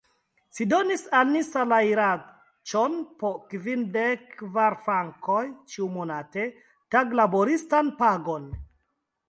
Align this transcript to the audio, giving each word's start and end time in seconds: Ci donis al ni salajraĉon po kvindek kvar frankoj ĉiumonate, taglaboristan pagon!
Ci 0.59 0.65
donis 0.69 1.01
al 1.17 1.27
ni 1.33 1.41
salajraĉon 1.49 2.95
po 3.23 3.31
kvindek 3.53 4.25
kvar 4.41 4.79
frankoj 4.89 5.45
ĉiumonate, 5.75 6.49
taglaboristan 6.97 7.97
pagon! 8.05 8.51